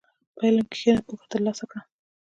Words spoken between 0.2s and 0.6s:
په